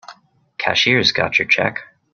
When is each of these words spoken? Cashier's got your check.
Cashier's 0.57 1.11
got 1.11 1.37
your 1.37 1.47
check. 1.47 1.81